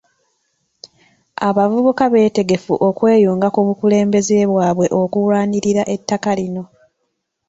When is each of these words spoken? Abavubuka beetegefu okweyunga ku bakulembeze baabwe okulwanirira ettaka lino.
Abavubuka 1.47 2.03
beetegefu 2.13 2.73
okweyunga 2.87 3.47
ku 3.53 3.59
bakulembeze 3.67 4.37
baabwe 4.51 4.87
okulwanirira 5.01 5.83
ettaka 5.95 6.31
lino. 6.39 6.63